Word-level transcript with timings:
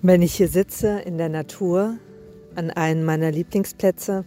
Wenn 0.00 0.22
ich 0.22 0.34
hier 0.34 0.46
sitze 0.46 1.00
in 1.00 1.18
der 1.18 1.28
Natur, 1.28 1.96
an 2.54 2.70
einem 2.70 3.04
meiner 3.04 3.32
Lieblingsplätze, 3.32 4.24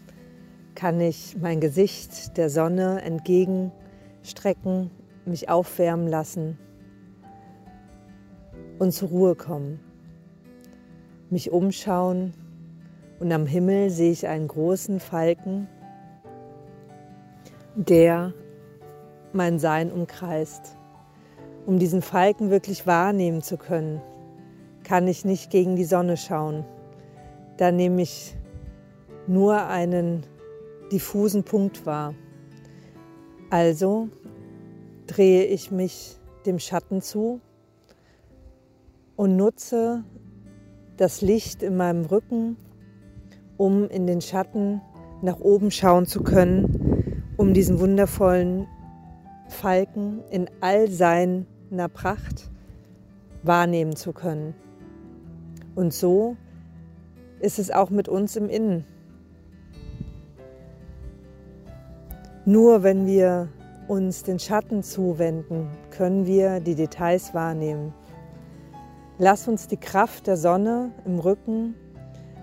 kann 0.76 1.00
ich 1.00 1.38
mein 1.40 1.62
Gesicht 1.62 2.36
der 2.36 2.50
Sonne 2.50 3.02
entgegenstrecken, 3.04 4.92
mich 5.24 5.48
aufwärmen 5.48 6.10
lassen 6.10 6.58
und 8.80 8.92
zur 8.92 9.08
Ruhe 9.08 9.36
kommen. 9.36 9.80
Mich 11.30 11.52
umschauen 11.52 12.34
und 13.22 13.32
am 13.32 13.46
Himmel 13.46 13.92
sehe 13.92 14.12
ich 14.12 14.28
einen 14.28 14.50
großen 14.50 15.00
Falken, 15.00 15.70
der 17.76 18.34
mein 19.32 19.58
Sein 19.58 19.90
umkreist. 19.90 20.76
Um 21.66 21.80
diesen 21.80 22.02
Falken 22.02 22.50
wirklich 22.50 22.86
wahrnehmen 22.86 23.42
zu 23.42 23.56
können, 23.56 24.02
kann 24.92 25.08
ich 25.08 25.24
nicht 25.24 25.50
gegen 25.52 25.78
die 25.78 25.86
Sonne 25.86 26.18
schauen. 26.18 26.66
Da 27.56 27.72
nehme 27.72 28.02
ich 28.02 28.36
nur 29.26 29.68
einen 29.68 30.26
diffusen 30.92 31.46
Punkt 31.46 31.86
wahr. 31.86 32.14
Also 33.50 34.10
drehe 35.08 35.46
ich 35.46 35.72
mich 35.72 36.18
dem 36.46 36.60
Schatten 36.60 37.02
zu 37.02 37.40
und 39.16 39.38
nutze 39.38 40.04
das 40.98 41.22
Licht 41.22 41.64
in 41.64 41.78
meinem 41.78 42.04
Rücken, 42.04 42.58
um 43.56 43.88
in 43.88 44.08
den 44.08 44.20
Schatten 44.20 44.82
nach 45.22 45.40
oben 45.40 45.72
schauen 45.72 46.06
zu 46.06 46.22
können, 46.22 47.24
um 47.38 47.54
diesen 47.54 47.80
wundervollen 47.80 48.68
Falken 49.48 50.20
in 50.32 50.50
all 50.60 50.90
seiner 50.90 51.88
Pracht 51.94 52.52
wahrnehmen 53.42 53.96
zu 53.96 54.12
können. 54.12 54.54
Und 55.76 55.94
so 55.94 56.36
ist 57.40 57.60
es 57.60 57.72
auch 57.72 57.90
mit 57.90 58.08
uns 58.08 58.36
im 58.36 58.50
Innen. 58.50 58.86
Nur 62.46 62.84
wenn 62.84 63.06
wir 63.06 63.50
uns 63.88 64.24
den 64.24 64.40
Schatten 64.40 64.84
zuwenden, 64.84 65.70
können 65.92 66.26
wir 66.26 66.60
die 66.60 66.76
Details 66.76 67.34
wahrnehmen. 67.34 67.94
Lass 69.18 69.48
uns 69.48 69.68
die 69.68 69.78
Kraft 69.78 70.28
der 70.28 70.38
Sonne 70.38 70.92
im 71.06 71.20
Rücken 71.20 71.76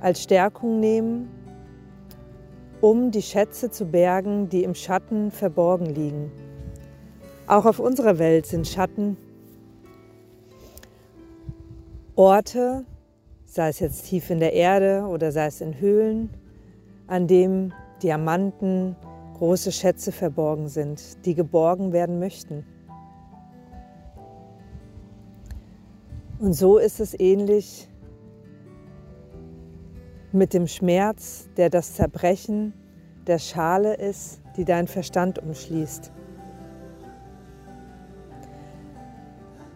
als 0.01 0.23
Stärkung 0.23 0.79
nehmen, 0.79 1.29
um 2.81 3.11
die 3.11 3.23
Schätze 3.23 3.71
zu 3.71 3.87
bergen, 3.87 4.49
die 4.49 4.63
im 4.63 4.75
Schatten 4.75 5.31
verborgen 5.31 5.87
liegen. 5.87 6.31
Auch 7.49 7.67
auf 7.67 7.81
unserer 7.81 8.19
Welt 8.19 8.47
sind 8.47 8.69
Schatten 8.69 9.17
Orte, 12.15 12.85
sei 13.49 13.71
es 13.71 13.81
jetzt 13.81 14.05
tief 14.05 14.29
in 14.31 14.41
der 14.41 14.53
Erde 14.53 15.07
oder 15.09 15.33
sei 15.33 15.47
es 15.47 15.61
in 15.61 15.81
Höhlen, 15.81 16.31
an 17.07 17.27
dem 17.27 17.73
Diamanten, 18.03 18.95
große 19.39 19.73
Schätze 19.73 20.13
verborgen 20.13 20.69
sind, 20.69 21.25
die 21.25 21.35
geborgen 21.35 21.93
werden 21.93 22.19
möchten. 22.19 22.67
Und 26.41 26.53
so 26.53 26.79
ist 26.79 27.01
es 27.01 27.19
ähnlich 27.19 27.89
mit 30.31 30.53
dem 30.53 30.67
Schmerz, 30.67 31.49
der 31.57 31.71
das 31.71 31.95
Zerbrechen 31.95 32.75
der 33.27 33.39
Schale 33.39 33.95
ist, 33.95 34.41
die 34.57 34.65
dein 34.65 34.87
Verstand 34.87 35.39
umschließt. 35.39 36.13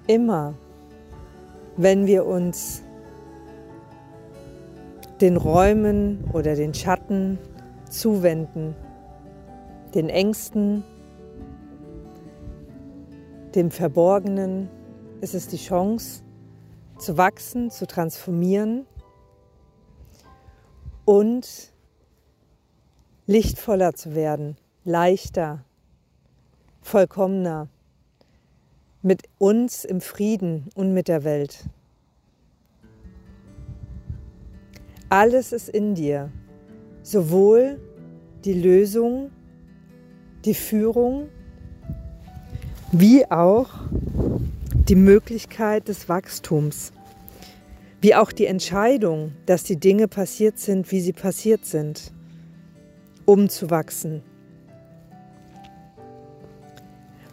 Immer, 0.09 0.55
wenn 1.77 2.07
wir 2.07 2.27
uns 2.27 2.83
den 5.23 5.37
Räumen 5.37 6.25
oder 6.33 6.57
den 6.57 6.75
Schatten 6.75 7.39
zuwenden, 7.89 8.75
den 9.95 10.09
Ängsten, 10.09 10.83
dem 13.55 13.71
Verborgenen, 13.71 14.69
ist 15.21 15.35
es 15.35 15.47
die 15.47 15.59
Chance 15.59 16.25
zu 16.99 17.17
wachsen, 17.17 17.71
zu 17.71 17.87
transformieren 17.87 18.85
und 21.05 21.73
lichtvoller 23.27 23.95
zu 23.95 24.17
werden, 24.17 24.57
leichter, 24.83 25.65
vollkommener, 26.81 27.69
mit 29.03 29.23
uns 29.39 29.85
im 29.85 30.01
Frieden 30.01 30.69
und 30.75 30.93
mit 30.93 31.07
der 31.07 31.23
Welt. 31.23 31.65
Alles 35.13 35.53
ist 35.53 35.69
in 35.69 35.95
dir, 35.95 36.31
sowohl 37.03 37.79
die 38.47 38.55
Lösung, 38.55 39.31
die 40.47 40.55
Führung, 40.55 41.29
wie 42.93 43.31
auch 43.31 43.69
die 44.89 44.95
Möglichkeit 44.95 45.89
des 45.89 46.09
Wachstums, 46.09 46.95
wie 48.01 48.15
auch 48.15 48.33
die 48.33 48.47
Entscheidung, 48.47 49.33
dass 49.45 49.65
die 49.65 49.77
Dinge 49.77 50.09
passiert 50.09 50.59
sind, 50.59 50.91
wie 50.91 51.03
sie 51.03 51.13
passiert 51.13 51.67
sind, 51.67 52.11
um 53.27 53.51
zu 53.51 53.69
wachsen. 53.69 54.23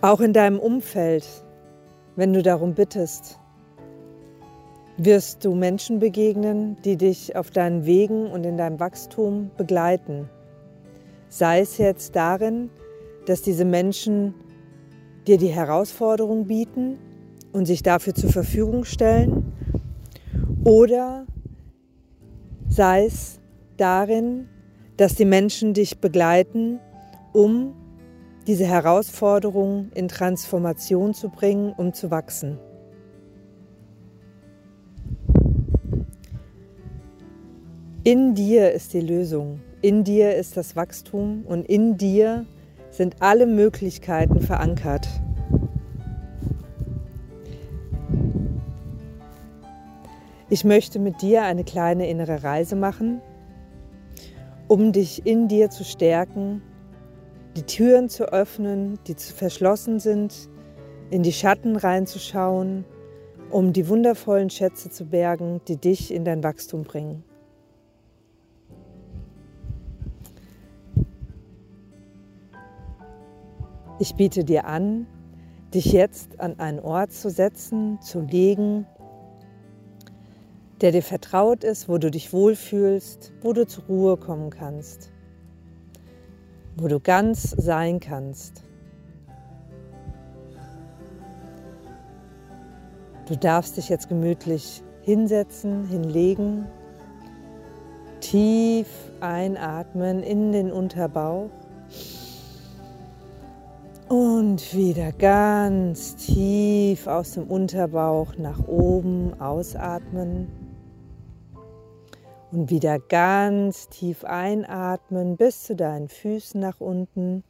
Auch 0.01 0.19
in 0.19 0.33
deinem 0.33 0.59
Umfeld, 0.59 1.25
wenn 2.17 2.33
du 2.33 2.43
darum 2.43 2.73
bittest, 2.73 3.38
wirst 5.05 5.45
du 5.45 5.55
Menschen 5.55 5.99
begegnen, 5.99 6.77
die 6.83 6.97
dich 6.97 7.35
auf 7.35 7.51
deinen 7.51 7.85
Wegen 7.85 8.27
und 8.27 8.45
in 8.45 8.57
deinem 8.57 8.79
Wachstum 8.79 9.51
begleiten. 9.57 10.29
Sei 11.29 11.61
es 11.61 11.77
jetzt 11.77 12.15
darin, 12.15 12.69
dass 13.25 13.41
diese 13.41 13.65
Menschen 13.65 14.33
dir 15.27 15.37
die 15.37 15.47
Herausforderung 15.47 16.47
bieten 16.47 16.97
und 17.53 17.65
sich 17.65 17.83
dafür 17.83 18.13
zur 18.13 18.31
Verfügung 18.31 18.83
stellen, 18.83 19.53
oder 20.65 21.25
sei 22.67 23.05
es 23.05 23.39
darin, 23.77 24.49
dass 24.97 25.15
die 25.15 25.25
Menschen 25.25 25.73
dich 25.73 25.99
begleiten, 25.99 26.79
um 27.33 27.73
diese 28.45 28.65
Herausforderung 28.65 29.89
in 29.93 30.07
Transformation 30.07 31.13
zu 31.13 31.29
bringen, 31.29 31.73
um 31.77 31.93
zu 31.93 32.11
wachsen. 32.11 32.59
In 38.05 38.33
dir 38.33 38.71
ist 38.71 38.93
die 38.93 39.01
Lösung, 39.01 39.59
in 39.81 40.05
dir 40.05 40.33
ist 40.33 40.55
das 40.55 40.77
Wachstum 40.77 41.43
und 41.45 41.65
in 41.65 41.97
dir 41.97 42.45
sind 42.91 43.17
alle 43.19 43.45
Möglichkeiten 43.45 44.39
verankert. 44.39 45.05
Ich 50.49 50.63
möchte 50.63 50.97
mit 50.97 51.21
dir 51.21 51.43
eine 51.43 51.65
kleine 51.65 52.09
innere 52.09 52.41
Reise 52.41 52.77
machen, 52.77 53.19
um 54.69 54.93
dich 54.93 55.25
in 55.25 55.49
dir 55.49 55.69
zu 55.69 55.83
stärken, 55.83 56.61
die 57.57 57.63
Türen 57.63 58.07
zu 58.07 58.31
öffnen, 58.31 58.97
die 59.07 59.15
verschlossen 59.15 59.99
sind, 59.99 60.47
in 61.09 61.21
die 61.21 61.33
Schatten 61.33 61.75
reinzuschauen, 61.75 62.85
um 63.49 63.73
die 63.73 63.89
wundervollen 63.89 64.49
Schätze 64.49 64.89
zu 64.89 65.05
bergen, 65.05 65.59
die 65.67 65.75
dich 65.75 66.13
in 66.13 66.23
dein 66.23 66.43
Wachstum 66.45 66.83
bringen. 66.83 67.25
Ich 74.01 74.15
biete 74.15 74.45
dir 74.45 74.65
an, 74.65 75.07
dich 75.73 75.91
jetzt 75.91 76.39
an 76.39 76.57
einen 76.57 76.79
Ort 76.79 77.11
zu 77.11 77.29
setzen, 77.29 77.99
zu 78.01 78.21
legen, 78.21 78.87
der 80.79 80.93
dir 80.93 81.03
vertraut 81.03 81.65
ist, 81.65 81.89
wo 81.89 81.97
du 81.97 82.09
dich 82.09 82.31
wohlfühlst, 82.31 83.33
wo 83.41 83.51
du 83.51 83.67
zur 83.67 83.83
Ruhe 83.89 84.15
kommen 84.15 84.51
kannst, 84.51 85.11
wo 86.77 86.87
du 86.87 87.01
ganz 87.01 87.51
sein 87.51 87.99
kannst. 87.99 88.63
Du 93.27 93.35
darfst 93.35 93.75
dich 93.75 93.89
jetzt 93.89 94.07
gemütlich 94.07 94.81
hinsetzen, 95.01 95.85
hinlegen, 95.85 96.65
tief 98.21 98.87
einatmen 99.19 100.23
in 100.23 100.53
den 100.53 100.71
Unterbauch 100.71 101.49
und 104.59 104.73
wieder 104.75 105.13
ganz 105.13 106.17
tief 106.17 107.07
aus 107.07 107.33
dem 107.33 107.45
Unterbauch 107.45 108.35
nach 108.37 108.67
oben 108.67 109.39
ausatmen. 109.39 110.49
Und 112.51 112.69
wieder 112.69 112.99
ganz 112.99 113.87
tief 113.87 114.25
einatmen 114.25 115.37
bis 115.37 115.63
zu 115.63 115.77
deinen 115.77 116.09
Füßen 116.09 116.59
nach 116.59 116.81
unten. 116.81 117.43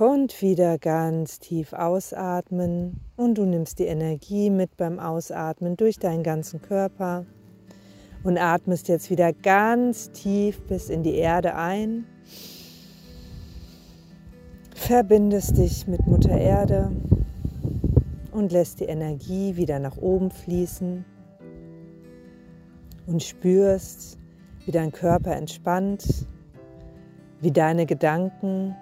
Und 0.00 0.42
wieder 0.42 0.78
ganz 0.78 1.38
tief 1.38 1.72
ausatmen 1.72 3.00
und 3.16 3.38
du 3.38 3.44
nimmst 3.44 3.78
die 3.78 3.86
Energie 3.86 4.50
mit 4.50 4.76
beim 4.76 4.98
Ausatmen 4.98 5.76
durch 5.76 6.00
deinen 6.00 6.24
ganzen 6.24 6.60
Körper 6.60 7.26
und 8.24 8.38
atmest 8.38 8.88
jetzt 8.88 9.08
wieder 9.08 9.32
ganz 9.32 10.10
tief 10.10 10.60
bis 10.62 10.88
in 10.88 11.04
die 11.04 11.14
Erde 11.14 11.54
ein. 11.54 12.06
Verbindest 14.86 15.56
dich 15.56 15.86
mit 15.86 16.06
Mutter 16.06 16.36
Erde 16.36 16.92
und 18.32 18.52
lässt 18.52 18.80
die 18.80 18.84
Energie 18.84 19.56
wieder 19.56 19.78
nach 19.78 19.96
oben 19.96 20.30
fließen 20.30 21.06
und 23.06 23.22
spürst, 23.22 24.18
wie 24.66 24.72
dein 24.72 24.92
Körper 24.92 25.34
entspannt, 25.36 26.26
wie 27.40 27.50
deine 27.50 27.86
Gedanken 27.86 28.76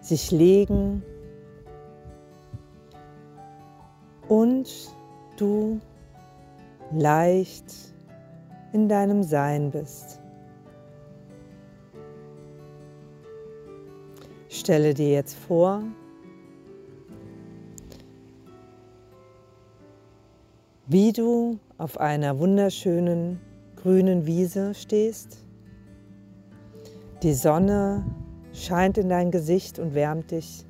sich 0.00 0.32
legen 0.32 1.04
und 4.28 4.68
du 5.36 5.80
leicht 6.90 7.72
in 8.72 8.88
deinem 8.88 9.22
Sein 9.22 9.70
bist. 9.70 10.21
Stelle 14.62 14.94
dir 14.94 15.10
jetzt 15.10 15.34
vor, 15.34 15.82
wie 20.86 21.10
du 21.10 21.58
auf 21.78 21.98
einer 21.98 22.38
wunderschönen 22.38 23.40
grünen 23.74 24.24
Wiese 24.24 24.72
stehst. 24.74 25.44
Die 27.24 27.34
Sonne 27.34 28.06
scheint 28.52 28.98
in 28.98 29.08
dein 29.08 29.32
Gesicht 29.32 29.80
und 29.80 29.96
wärmt 29.96 30.30
dich. 30.30 30.64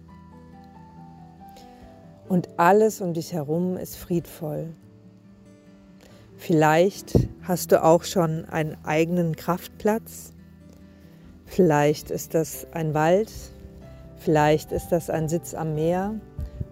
Und 2.30 2.48
alles 2.58 3.02
um 3.02 3.12
dich 3.12 3.34
herum 3.34 3.76
ist 3.76 3.96
friedvoll. 3.96 4.70
Vielleicht 6.38 7.28
hast 7.42 7.72
du 7.72 7.84
auch 7.84 8.04
schon 8.04 8.46
einen 8.46 8.74
eigenen 8.86 9.36
Kraftplatz. 9.36 10.32
Vielleicht 11.44 12.10
ist 12.10 12.32
das 12.32 12.66
ein 12.72 12.94
Wald. 12.94 13.30
Vielleicht 14.24 14.70
ist 14.70 14.92
das 14.92 15.10
ein 15.10 15.28
Sitz 15.28 15.52
am 15.52 15.74
Meer. 15.74 16.14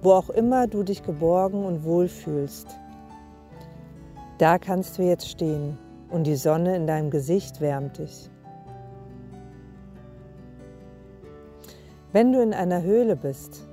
Wo 0.02 0.12
auch 0.12 0.30
immer 0.30 0.68
du 0.68 0.84
dich 0.84 1.02
geborgen 1.02 1.64
und 1.64 1.84
wohl 1.84 2.06
fühlst. 2.06 2.68
Da 4.38 4.58
kannst 4.58 4.98
du 4.98 5.02
jetzt 5.02 5.28
stehen 5.28 5.76
und 6.10 6.28
die 6.28 6.36
Sonne 6.36 6.76
in 6.76 6.86
deinem 6.86 7.10
Gesicht 7.10 7.60
wärmt 7.60 7.98
dich. 7.98 8.30
Wenn 12.12 12.32
du 12.32 12.40
in 12.40 12.54
einer 12.54 12.82
Höhle 12.82 13.16
bist, 13.16 13.66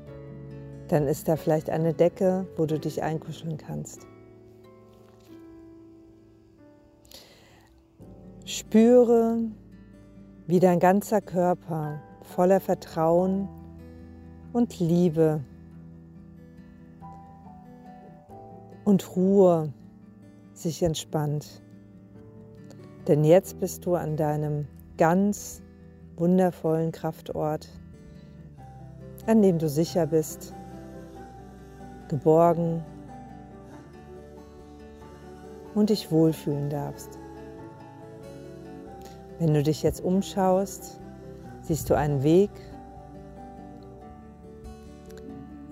dann 0.87 1.07
ist 1.07 1.27
da 1.27 1.35
vielleicht 1.35 1.69
eine 1.69 1.93
Decke, 1.93 2.47
wo 2.57 2.65
du 2.65 2.79
dich 2.79 3.03
einkuscheln 3.03 3.57
kannst. 3.57 4.07
Spüre, 8.43 9.39
wie 10.47 10.59
dein 10.59 10.79
ganzer 10.79 11.21
Körper 11.21 12.01
voller 12.23 12.59
Vertrauen 12.59 13.47
und 14.53 14.79
Liebe 14.79 15.41
und 18.85 19.15
Ruhe 19.15 19.73
sich 20.53 20.81
entspannt. 20.83 21.61
Denn 23.07 23.23
jetzt 23.23 23.59
bist 23.59 23.85
du 23.85 23.95
an 23.95 24.17
deinem 24.17 24.67
ganz 24.97 25.61
wundervollen 26.15 26.91
Kraftort 26.91 27.69
an 29.27 29.41
dem 29.41 29.59
du 29.59 29.67
sicher 29.67 30.07
bist, 30.07 30.53
geborgen 32.07 32.83
und 35.75 35.89
dich 35.89 36.09
wohlfühlen 36.11 36.69
darfst. 36.69 37.19
Wenn 39.37 39.53
du 39.53 39.61
dich 39.61 39.83
jetzt 39.83 40.01
umschaust, 40.01 40.99
siehst 41.61 41.89
du 41.89 41.95
einen 41.95 42.23
Weg. 42.23 42.49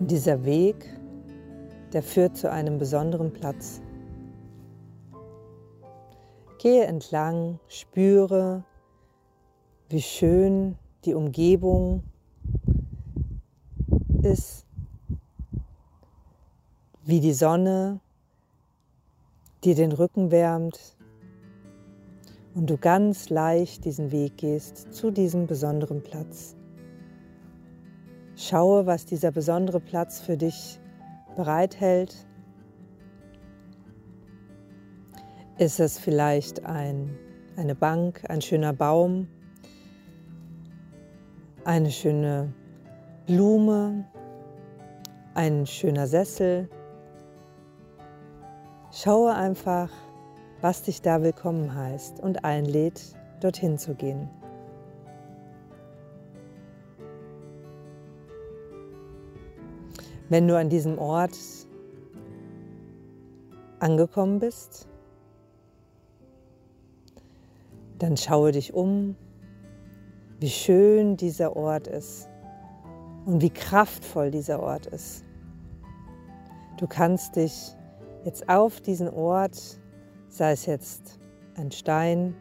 Dieser 0.06 0.46
Weg, 0.46 0.90
der 1.94 2.04
führt 2.04 2.38
zu 2.38 2.52
einem 2.52 2.78
besonderen 2.78 3.32
Platz. 3.32 3.82
Gehe 6.60 6.86
entlang, 6.86 7.60
spüre, 7.68 8.64
wie 9.90 10.02
schön 10.02 10.78
die 11.06 11.14
Umgebung 11.14 12.04
ist, 14.22 14.66
wie 17.04 17.20
die 17.20 17.34
Sonne 17.34 18.00
dir 19.64 19.76
den 19.76 19.92
Rücken 19.92 20.32
wärmt 20.32 20.96
und 22.56 22.70
du 22.70 22.78
ganz 22.78 23.30
leicht 23.30 23.86
diesen 23.86 24.12
Weg 24.12 24.38
gehst 24.38 24.94
zu 24.94 25.12
diesem 25.12 25.46
besonderen 25.46 26.02
Platz. 26.02 26.55
Schaue, 28.38 28.86
was 28.86 29.06
dieser 29.06 29.32
besondere 29.32 29.80
Platz 29.80 30.20
für 30.20 30.36
dich 30.36 30.80
bereithält. 31.38 32.28
Ist 35.58 35.80
es 35.80 35.98
vielleicht 35.98 36.66
ein, 36.66 37.18
eine 37.56 37.76
Bank, 37.76 38.24
ein 38.28 38.42
schöner 38.42 38.74
Baum, 38.74 39.30
eine 41.64 41.92
schöne 41.92 42.54
Blume, 43.26 44.06
ein 45.34 45.66
schöner 45.66 46.08
Sessel. 46.08 46.70
Schaue 48.92 49.34
einfach, 49.34 49.90
was 50.60 50.84
dich 50.84 51.02
da 51.02 51.22
willkommen 51.22 51.74
heißt 51.74 52.20
und 52.20 52.44
einlädt, 52.44 53.16
dorthin 53.40 53.78
zu 53.78 53.96
gehen. 53.96 54.30
Wenn 60.30 60.48
du 60.48 60.58
an 60.58 60.70
diesem 60.70 60.98
Ort 60.98 61.38
angekommen 63.80 64.40
bist, 64.40 64.88
dann 68.00 68.18
schaue 68.18 68.52
dich 68.52 68.74
um, 68.74 69.16
wie 70.40 70.50
schön 70.50 71.16
dieser 71.16 71.56
Ort 71.56 71.88
ist 71.88 72.28
und 73.26 73.42
wie 73.42 73.50
kraftvoll 73.50 74.32
dieser 74.32 74.62
Ort 74.62 74.88
ist. 74.88 75.24
Du 76.78 76.88
kannst 76.88 77.36
dich 77.36 77.76
jetzt 78.26 78.50
auf 78.50 78.82
diesen 78.82 79.10
Ort, 79.10 79.80
sei 80.28 80.52
es 80.52 80.66
jetzt 80.66 81.20
ein 81.56 81.72
Stein, 81.72 82.36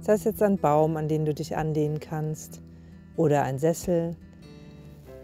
sei 0.00 0.14
es 0.14 0.24
jetzt 0.24 0.42
ein 0.42 0.56
Baum, 0.56 0.96
an 0.96 1.08
den 1.08 1.24
du 1.24 1.34
dich 1.34 1.56
anlehnen 1.56 2.00
kannst, 2.00 2.62
oder 3.16 3.42
ein 3.42 3.58
Sessel, 3.58 4.16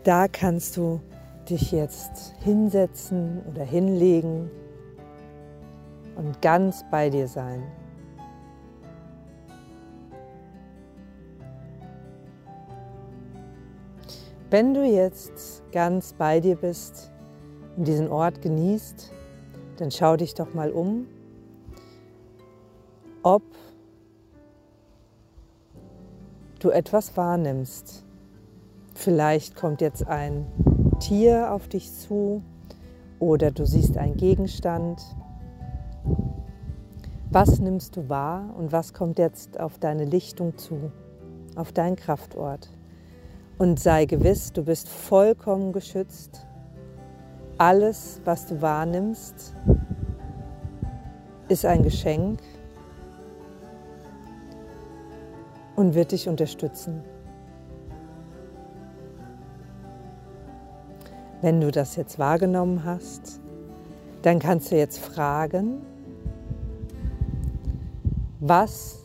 da 0.05 0.29
kannst 0.29 0.77
du 0.77 1.01
dich 1.51 1.73
jetzt 1.73 2.35
hinsetzen 2.43 3.43
oder 3.51 3.65
hinlegen 3.65 4.51
und 6.17 6.41
ganz 6.43 6.85
bei 6.91 7.11
dir 7.11 7.29
sein. 7.29 7.63
Wenn 14.51 14.75
du 14.75 14.85
jetzt 14.85 15.63
ganz 15.71 16.13
bei 16.13 16.41
dir 16.41 16.57
bist, 16.57 17.11
und 17.77 17.87
diesen 17.87 18.09
Ort 18.09 18.43
genießt, 18.43 19.11
dann 19.79 19.91
schau 19.91 20.17
dich 20.17 20.35
doch 20.35 20.53
mal 20.53 20.71
um, 20.71 21.07
ob 23.23 23.43
du 26.59 26.69
etwas 26.71 27.17
wahrnimmst. 27.17 28.05
Vielleicht 28.95 29.57
kommt 29.57 29.81
jetzt 29.81 30.07
ein 30.07 30.47
Tier 31.01 31.53
auf 31.53 31.67
dich 31.67 31.93
zu 31.93 32.43
oder 33.19 33.51
du 33.51 33.67
siehst 33.67 33.99
einen 33.99 34.17
Gegenstand. 34.17 35.03
Was 37.31 37.59
nimmst 37.59 37.97
du 37.97 38.09
wahr 38.09 38.55
und 38.57 38.73
was 38.73 38.93
kommt 38.93 39.19
jetzt 39.19 39.59
auf 39.59 39.79
deine 39.79 40.05
Lichtung 40.05 40.57
zu, 40.57 40.93
auf 41.57 41.73
deinen 41.73 41.97
Kraftort? 41.97 42.69
Und 43.59 43.81
sei 43.81 44.07
gewiss, 44.07 44.53
du 44.53 44.65
bist 44.65 44.89
vollkommen 44.89 45.73
geschützt 45.73 46.47
alles, 47.61 48.23
was 48.25 48.47
du 48.47 48.63
wahrnimmst, 48.63 49.55
ist 51.49 51.67
ein 51.67 51.83
Geschenk 51.83 52.41
und 55.77 55.95
wird 55.95 56.13
dich 56.13 56.27
unterstützen. 56.27 57.03
Wenn 61.43 61.61
du 61.61 61.71
das 61.71 61.97
jetzt 61.97 62.19
wahrgenommen 62.19 62.85
hast, 62.85 63.41
dann 64.23 64.39
kannst 64.39 64.71
du 64.71 64.77
jetzt 64.77 64.99
fragen, 64.99 65.81
was 68.41 68.99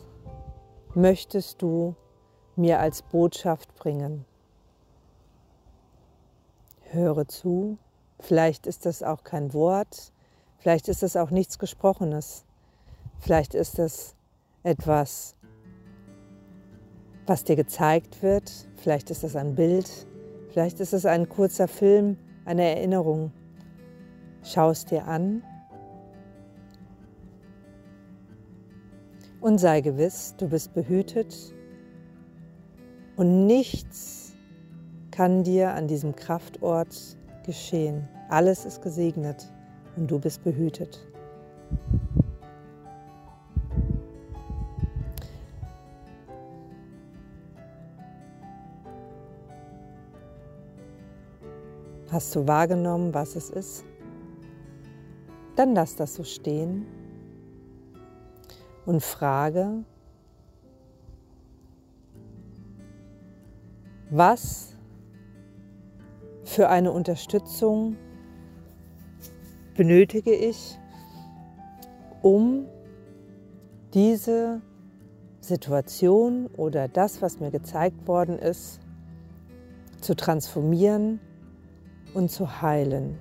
möchtest 0.94 1.62
du 1.62 1.94
mir 2.54 2.78
als 2.80 3.00
Botschaft 3.00 3.74
bringen? 3.74 4.26
Höre 6.90 7.26
zu. 7.26 7.78
Vielleicht 8.20 8.66
ist 8.66 8.84
das 8.84 9.02
auch 9.02 9.24
kein 9.24 9.54
Wort, 9.54 10.12
vielleicht 10.58 10.88
ist 10.88 11.02
das 11.02 11.16
auch 11.16 11.30
nichts 11.30 11.58
Gesprochenes. 11.58 12.44
Vielleicht 13.18 13.54
ist 13.54 13.78
es 13.78 14.14
etwas, 14.62 15.36
was 17.26 17.44
dir 17.44 17.56
gezeigt 17.56 18.22
wird. 18.22 18.68
Vielleicht 18.76 19.10
ist 19.10 19.24
es 19.24 19.36
ein 19.36 19.54
Bild. 19.54 20.06
Vielleicht 20.50 20.80
ist 20.80 20.92
es 20.92 21.06
ein 21.06 21.28
kurzer 21.28 21.68
Film, 21.68 22.18
eine 22.46 22.76
Erinnerung. 22.76 23.32
Schau 24.42 24.70
es 24.70 24.84
dir 24.84 25.06
an 25.06 25.42
und 29.40 29.58
sei 29.58 29.80
gewiss, 29.80 30.34
du 30.38 30.48
bist 30.48 30.72
behütet 30.72 31.52
und 33.16 33.46
nichts 33.46 34.34
kann 35.10 35.42
dir 35.42 35.74
an 35.74 35.88
diesem 35.88 36.14
Kraftort 36.14 37.16
geschehen. 37.44 38.08
Alles 38.28 38.64
ist 38.64 38.82
gesegnet 38.82 39.52
und 39.96 40.10
du 40.10 40.18
bist 40.18 40.44
behütet. 40.44 41.06
Hast 52.16 52.34
du 52.34 52.48
wahrgenommen, 52.48 53.12
was 53.12 53.36
es 53.36 53.50
ist? 53.50 53.84
Dann 55.54 55.74
lass 55.74 55.96
das 55.96 56.14
so 56.14 56.24
stehen 56.24 56.86
und 58.86 59.02
frage, 59.02 59.84
was 64.08 64.74
für 66.44 66.70
eine 66.70 66.90
Unterstützung 66.90 67.98
benötige 69.74 70.32
ich, 70.32 70.78
um 72.22 72.64
diese 73.92 74.62
Situation 75.40 76.46
oder 76.56 76.88
das, 76.88 77.20
was 77.20 77.40
mir 77.40 77.50
gezeigt 77.50 78.08
worden 78.08 78.38
ist, 78.38 78.80
zu 80.00 80.16
transformieren 80.16 81.20
und 82.16 82.30
zu 82.30 82.62
heilen. 82.62 83.18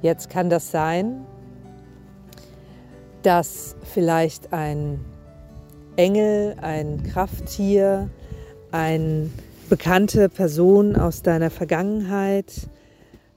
Jetzt 0.00 0.30
kann 0.30 0.48
das 0.48 0.70
sein, 0.70 1.26
dass 3.22 3.74
vielleicht 3.82 4.52
ein 4.52 5.04
Engel, 5.96 6.54
ein 6.62 7.02
Krafttier, 7.02 8.08
eine 8.70 9.28
bekannte 9.68 10.28
Person 10.28 10.94
aus 10.94 11.22
deiner 11.22 11.50
Vergangenheit, 11.50 12.70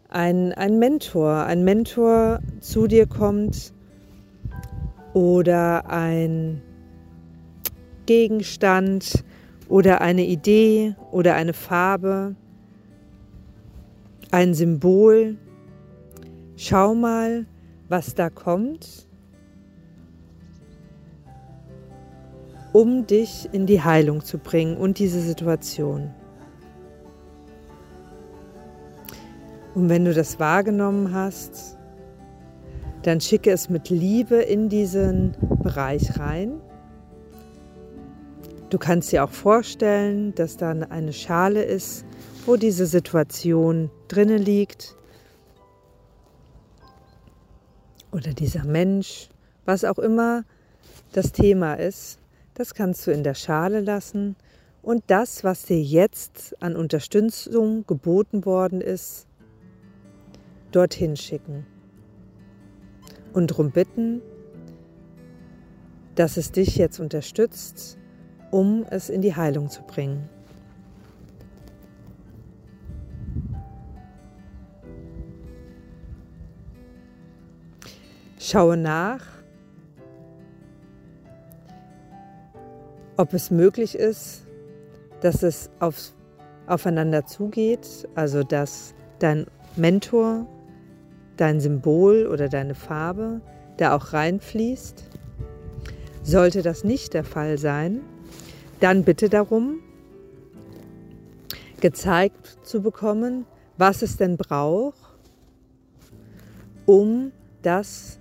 ein, 0.09 0.53
ein 0.53 0.77
Mentor, 0.77 1.45
ein 1.45 1.63
Mentor 1.63 2.41
zu 2.59 2.85
dir 2.85 3.07
kommt 3.07 3.73
oder 5.13 5.89
ein 5.89 6.61
Gegenstand 8.05 9.23
oder 9.67 10.01
eine 10.01 10.25
Idee 10.25 10.95
oder 11.11 11.35
eine 11.35 11.53
Farbe, 11.53 12.35
ein 14.31 14.53
Symbol. 14.53 15.37
Schau 16.55 16.93
mal, 16.93 17.45
was 17.89 18.15
da 18.15 18.29
kommt, 18.29 19.07
um 22.73 23.05
dich 23.07 23.49
in 23.51 23.65
die 23.65 23.81
Heilung 23.81 24.23
zu 24.23 24.37
bringen 24.37 24.77
und 24.77 24.99
diese 24.99 25.21
Situation. 25.21 26.13
Und 29.73 29.89
wenn 29.89 30.05
du 30.05 30.13
das 30.13 30.39
wahrgenommen 30.39 31.13
hast, 31.13 31.77
dann 33.03 33.19
schicke 33.19 33.51
es 33.51 33.69
mit 33.69 33.89
Liebe 33.89 34.35
in 34.35 34.69
diesen 34.69 35.35
Bereich 35.63 36.19
rein. 36.19 36.61
Du 38.69 38.77
kannst 38.77 39.11
dir 39.11 39.23
auch 39.23 39.31
vorstellen, 39.31 40.33
dass 40.35 40.55
dann 40.55 40.83
eine 40.83 41.11
Schale 41.11 41.63
ist, 41.63 42.05
wo 42.45 42.55
diese 42.55 42.85
Situation 42.85 43.89
drinne 44.07 44.37
liegt. 44.37 44.95
Oder 48.11 48.33
dieser 48.33 48.65
Mensch, 48.65 49.29
was 49.65 49.83
auch 49.83 49.99
immer 49.99 50.43
das 51.11 51.31
Thema 51.31 51.73
ist, 51.73 52.19
das 52.53 52.73
kannst 52.73 53.07
du 53.07 53.11
in 53.11 53.23
der 53.23 53.33
Schale 53.33 53.81
lassen 53.81 54.35
und 54.83 55.03
das, 55.07 55.43
was 55.43 55.63
dir 55.63 55.81
jetzt 55.81 56.61
an 56.61 56.75
Unterstützung 56.75 57.85
geboten 57.87 58.45
worden 58.45 58.81
ist, 58.81 59.27
dorthin 60.71 61.17
schicken 61.17 61.65
und 63.33 63.51
darum 63.51 63.71
bitten, 63.71 64.21
dass 66.15 66.37
es 66.37 66.51
dich 66.51 66.75
jetzt 66.75 66.99
unterstützt, 66.99 67.97
um 68.51 68.85
es 68.89 69.09
in 69.09 69.21
die 69.21 69.35
Heilung 69.35 69.69
zu 69.69 69.81
bringen. 69.83 70.29
Schaue 78.39 78.75
nach, 78.75 79.25
ob 83.15 83.33
es 83.33 83.51
möglich 83.51 83.95
ist, 83.95 84.47
dass 85.21 85.43
es 85.43 85.69
auf, 85.79 86.11
aufeinander 86.67 87.25
zugeht, 87.25 88.07
also 88.15 88.43
dass 88.43 88.93
dein 89.19 89.45
Mentor 89.75 90.47
dein 91.37 91.59
Symbol 91.59 92.27
oder 92.27 92.49
deine 92.49 92.75
Farbe 92.75 93.41
da 93.77 93.95
auch 93.95 94.13
reinfließt. 94.13 95.03
Sollte 96.23 96.61
das 96.61 96.83
nicht 96.83 97.13
der 97.13 97.23
Fall 97.23 97.57
sein, 97.57 98.01
dann 98.79 99.03
bitte 99.03 99.29
darum, 99.29 99.79
gezeigt 101.79 102.59
zu 102.63 102.81
bekommen, 102.81 103.45
was 103.77 104.01
es 104.01 104.17
denn 104.17 104.37
braucht, 104.37 104.97
um 106.85 107.31
das 107.61 108.19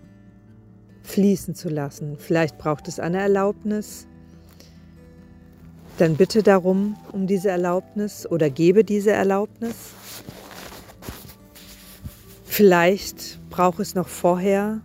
fließen 1.02 1.54
zu 1.54 1.68
lassen. 1.68 2.16
Vielleicht 2.18 2.58
braucht 2.58 2.88
es 2.88 2.98
eine 3.00 3.18
Erlaubnis. 3.20 4.06
Dann 5.98 6.16
bitte 6.16 6.42
darum, 6.42 6.96
um 7.12 7.26
diese 7.26 7.50
Erlaubnis 7.50 8.26
oder 8.26 8.48
gebe 8.48 8.84
diese 8.84 9.10
Erlaubnis. 9.10 9.74
Vielleicht 12.60 13.40
braucht 13.48 13.80
es 13.80 13.94
noch 13.94 14.06
vorher 14.06 14.82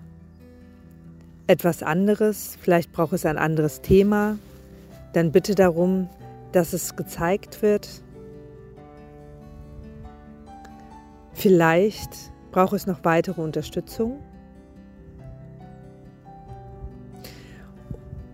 etwas 1.46 1.84
anderes, 1.84 2.58
vielleicht 2.62 2.94
braucht 2.94 3.12
es 3.12 3.26
ein 3.26 3.38
anderes 3.38 3.82
Thema. 3.82 4.40
Dann 5.12 5.34
bitte 5.34 5.56
darum, 5.56 6.08
dass 6.54 6.72
es 6.72 6.96
gezeigt 6.96 7.62
wird. 7.62 7.90
Vielleicht 11.34 12.12
braucht 12.52 12.72
es 12.72 12.88
noch 12.88 13.04
weitere 13.04 13.42
Unterstützung. 13.42 14.24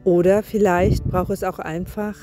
Oder 0.04 0.44
vielleicht 0.44 1.04
braucht 1.06 1.32
es 1.32 1.44
auch 1.44 1.58
einfach, 1.58 2.16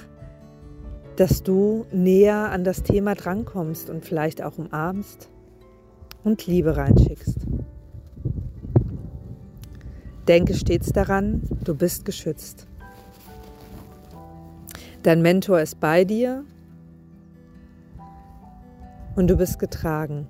dass 1.17 1.43
du 1.43 1.85
näher 1.91 2.53
an 2.53 2.63
das 2.63 2.85
Thema 2.85 3.17
drankommst 3.17 3.91
und 3.91 4.05
vielleicht 4.05 4.41
auch 4.41 4.57
umarmst 4.57 5.29
und 6.25 6.47
Liebe 6.47 6.77
reinschickst. 6.77 7.47
Denke 10.27 10.55
stets 10.55 10.93
daran, 10.93 11.43
du 11.65 11.75
bist 11.75 12.05
geschützt. 12.05 12.67
Dein 15.03 15.23
Mentor 15.23 15.61
ist 15.61 15.81
bei 15.81 16.05
dir 16.05 16.45
und 19.17 19.29
du 19.29 19.37
bist 19.37 19.59
getragen. 19.59 20.27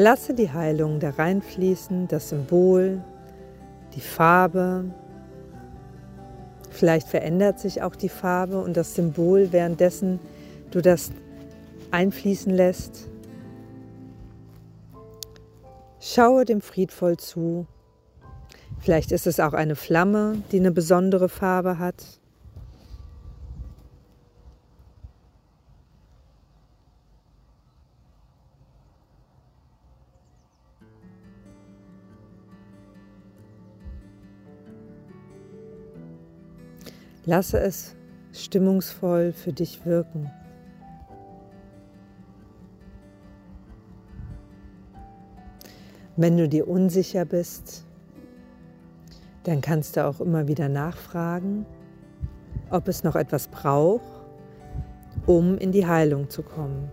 Lasse 0.00 0.32
die 0.32 0.50
Heilung 0.50 0.98
da 0.98 1.10
reinfließen, 1.10 2.08
das 2.08 2.30
Symbol, 2.30 3.02
die 3.94 4.00
Farbe. 4.00 4.86
Vielleicht 6.70 7.06
verändert 7.06 7.58
sich 7.58 7.82
auch 7.82 7.94
die 7.94 8.08
Farbe 8.08 8.62
und 8.62 8.78
das 8.78 8.94
Symbol, 8.94 9.52
währenddessen 9.52 10.18
du 10.70 10.80
das 10.80 11.10
einfließen 11.90 12.50
lässt. 12.50 13.10
Schaue 16.00 16.46
dem 16.46 16.62
friedvoll 16.62 17.18
zu 17.18 17.66
Vielleicht 18.78 19.12
ist 19.12 19.26
es 19.26 19.38
auch 19.38 19.52
eine 19.52 19.76
Flamme, 19.76 20.42
die 20.50 20.60
eine 20.60 20.72
besondere 20.72 21.28
Farbe 21.28 21.78
hat. 21.78 22.19
Lasse 37.24 37.60
es 37.60 37.94
stimmungsvoll 38.32 39.32
für 39.32 39.52
dich 39.52 39.84
wirken. 39.84 40.30
Wenn 46.16 46.36
du 46.36 46.48
dir 46.48 46.68
unsicher 46.68 47.24
bist, 47.24 47.86
dann 49.44 49.60
kannst 49.60 49.96
du 49.96 50.06
auch 50.06 50.20
immer 50.20 50.48
wieder 50.48 50.68
nachfragen, 50.68 51.66
ob 52.70 52.88
es 52.88 53.04
noch 53.04 53.16
etwas 53.16 53.48
braucht, 53.48 54.02
um 55.26 55.56
in 55.56 55.72
die 55.72 55.86
Heilung 55.86 56.28
zu 56.28 56.42
kommen. 56.42 56.90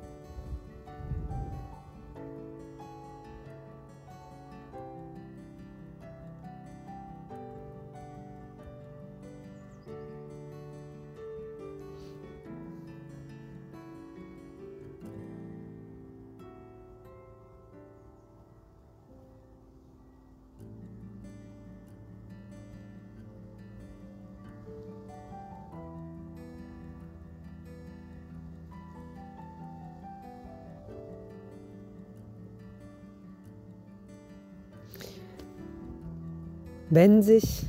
Wenn 36.90 37.22
sich 37.22 37.66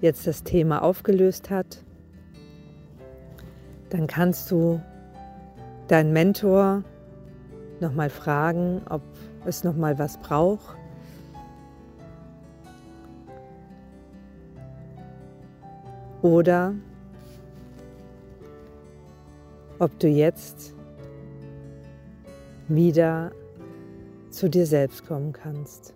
jetzt 0.00 0.28
das 0.28 0.44
Thema 0.44 0.82
aufgelöst 0.82 1.50
hat, 1.50 1.84
dann 3.88 4.06
kannst 4.06 4.48
du 4.50 4.80
deinen 5.88 6.12
Mentor 6.12 6.84
nochmal 7.80 8.10
fragen, 8.10 8.82
ob 8.88 9.02
es 9.44 9.64
nochmal 9.64 9.98
was 9.98 10.18
braucht. 10.18 10.76
Oder 16.22 16.74
ob 19.80 19.98
du 19.98 20.06
jetzt 20.06 20.74
wieder 22.68 23.32
zu 24.30 24.48
dir 24.48 24.66
selbst 24.66 25.08
kommen 25.08 25.32
kannst. 25.32 25.94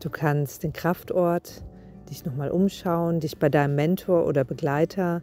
Du 0.00 0.10
kannst 0.10 0.62
den 0.62 0.72
Kraftort 0.72 1.64
dich 2.08 2.24
nochmal 2.24 2.50
umschauen, 2.50 3.20
dich 3.20 3.36
bei 3.38 3.48
deinem 3.48 3.74
Mentor 3.74 4.26
oder 4.26 4.44
Begleiter 4.44 5.22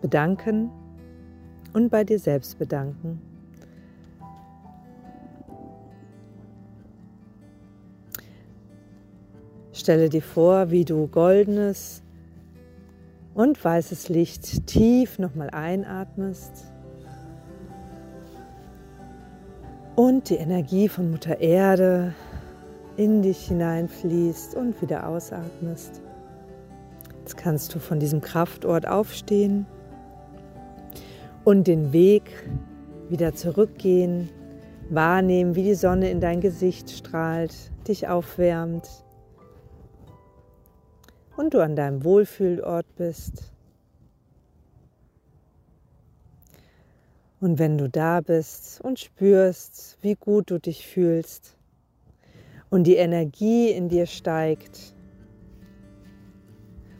bedanken 0.00 0.70
und 1.74 1.90
bei 1.90 2.04
dir 2.04 2.18
selbst 2.18 2.58
bedanken. 2.58 3.20
Stelle 9.72 10.08
dir 10.08 10.22
vor, 10.22 10.70
wie 10.70 10.84
du 10.84 11.06
goldenes 11.06 12.02
und 13.34 13.62
weißes 13.62 14.08
Licht 14.08 14.66
tief 14.66 15.18
nochmal 15.18 15.50
einatmest 15.50 16.72
und 19.94 20.30
die 20.30 20.36
Energie 20.36 20.88
von 20.88 21.10
Mutter 21.10 21.40
Erde 21.40 22.14
in 22.98 23.22
dich 23.22 23.46
hineinfließt 23.46 24.56
und 24.56 24.82
wieder 24.82 25.08
ausatmest. 25.08 26.02
Jetzt 27.20 27.36
kannst 27.36 27.74
du 27.74 27.78
von 27.78 28.00
diesem 28.00 28.20
Kraftort 28.20 28.88
aufstehen 28.88 29.66
und 31.44 31.68
den 31.68 31.92
Weg 31.92 32.24
wieder 33.08 33.34
zurückgehen, 33.34 34.30
wahrnehmen, 34.90 35.54
wie 35.54 35.62
die 35.62 35.74
Sonne 35.76 36.10
in 36.10 36.20
dein 36.20 36.40
Gesicht 36.40 36.90
strahlt, 36.90 37.54
dich 37.86 38.08
aufwärmt 38.08 38.88
und 41.36 41.54
du 41.54 41.62
an 41.62 41.76
deinem 41.76 42.02
Wohlfühlort 42.02 42.86
bist. 42.96 43.52
Und 47.40 47.60
wenn 47.60 47.78
du 47.78 47.88
da 47.88 48.20
bist 48.20 48.80
und 48.80 48.98
spürst, 48.98 49.98
wie 50.02 50.16
gut 50.16 50.50
du 50.50 50.58
dich 50.58 50.84
fühlst, 50.84 51.57
und 52.70 52.84
die 52.84 52.96
Energie 52.96 53.70
in 53.70 53.88
dir 53.88 54.06
steigt 54.06 54.94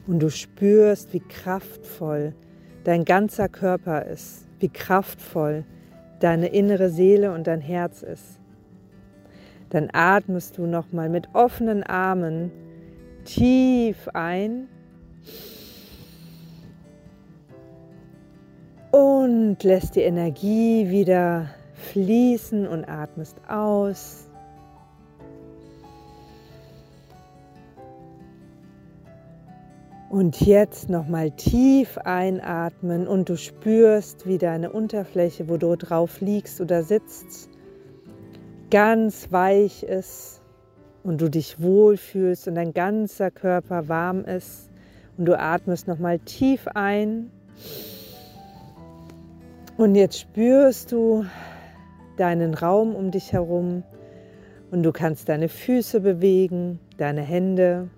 und 0.07 0.19
du 0.19 0.29
spürst, 0.29 1.13
wie 1.13 1.19
kraftvoll 1.19 2.33
dein 2.83 3.05
ganzer 3.05 3.47
Körper 3.49 4.05
ist, 4.05 4.47
wie 4.59 4.69
kraftvoll 4.69 5.65
deine 6.19 6.47
innere 6.47 6.89
Seele 6.89 7.31
und 7.31 7.47
dein 7.47 7.61
Herz 7.61 8.01
ist. 8.01 8.39
Dann 9.69 9.89
atmest 9.93 10.57
du 10.57 10.65
nochmal 10.65 11.09
mit 11.09 11.27
offenen 11.33 11.83
Armen 11.83 12.51
tief 13.23 14.07
ein 14.13 14.67
und 18.91 19.63
lässt 19.63 19.95
die 19.95 20.01
Energie 20.01 20.89
wieder 20.89 21.49
fließen 21.73 22.67
und 22.67 22.85
atmest 22.85 23.37
aus. 23.47 24.28
Und 30.09 30.41
jetzt 30.41 30.89
nochmal 30.89 31.29
tief 31.29 31.99
einatmen 31.99 33.07
und 33.07 33.29
du 33.29 33.37
spürst, 33.37 34.25
wie 34.25 34.39
deine 34.39 34.71
Unterfläche, 34.71 35.47
wo 35.49 35.57
du 35.57 35.75
drauf 35.75 36.19
liegst 36.19 36.59
oder 36.61 36.81
sitzt, 36.81 37.47
ganz 38.71 39.31
weich 39.31 39.83
ist 39.83 40.41
und 41.03 41.21
du 41.21 41.29
dich 41.29 41.61
wohlfühlst 41.61 42.47
und 42.47 42.55
dein 42.55 42.73
ganzer 42.73 43.29
Körper 43.29 43.87
warm 43.87 44.25
ist. 44.25 44.71
Und 45.15 45.25
du 45.25 45.37
atmest 45.37 45.87
nochmal 45.87 46.17
tief 46.17 46.67
ein. 46.73 47.29
Und 49.77 49.93
jetzt 49.93 50.19
spürst 50.19 50.91
du 50.91 51.25
deinen 52.17 52.55
Raum 52.55 52.95
um 52.95 53.11
dich 53.11 53.31
herum 53.31 53.83
und 54.71 54.81
du 54.81 54.91
kannst 54.91 55.29
deine 55.29 55.49
Füße 55.49 56.01
bewegen, 56.01 56.79
deine 56.97 57.21
Hände, 57.21 57.89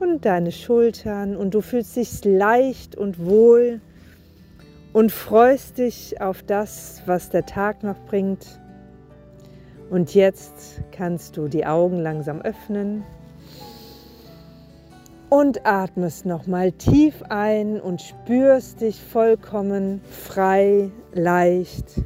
und 0.00 0.24
deine 0.24 0.52
Schultern 0.52 1.36
und 1.36 1.54
du 1.54 1.60
fühlst 1.60 1.96
dich 1.96 2.24
leicht 2.24 2.96
und 2.96 3.24
wohl 3.24 3.80
und 4.92 5.12
freust 5.12 5.78
dich 5.78 6.20
auf 6.20 6.42
das, 6.42 7.02
was 7.06 7.30
der 7.30 7.46
Tag 7.46 7.82
noch 7.82 7.98
bringt. 8.06 8.60
Und 9.90 10.14
jetzt 10.14 10.82
kannst 10.92 11.36
du 11.36 11.48
die 11.48 11.66
Augen 11.66 11.98
langsam 11.98 12.40
öffnen 12.40 13.04
und 15.28 15.66
atmest 15.66 16.26
nochmal 16.26 16.72
tief 16.72 17.22
ein 17.28 17.80
und 17.80 18.00
spürst 18.00 18.80
dich 18.80 19.02
vollkommen 19.02 20.00
frei, 20.08 20.90
leicht 21.12 22.02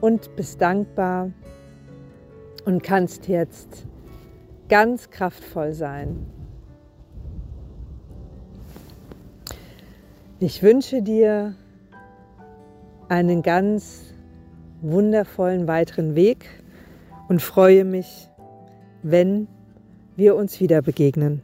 und 0.00 0.34
bist 0.34 0.60
dankbar 0.60 1.30
und 2.64 2.82
kannst 2.82 3.28
jetzt 3.28 3.86
ganz 4.68 5.10
kraftvoll 5.10 5.72
sein. 5.72 6.35
Ich 10.38 10.62
wünsche 10.62 11.00
dir 11.00 11.54
einen 13.08 13.40
ganz 13.40 14.02
wundervollen 14.82 15.66
weiteren 15.66 16.14
Weg 16.14 16.46
und 17.30 17.40
freue 17.40 17.86
mich, 17.86 18.28
wenn 19.02 19.48
wir 20.14 20.36
uns 20.36 20.60
wieder 20.60 20.82
begegnen. 20.82 21.40